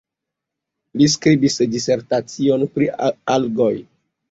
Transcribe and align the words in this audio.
Li 1.01 1.09
skribis 1.15 1.59
disertacion 1.75 2.67
pri 2.79 2.91
algoj. 3.37 3.73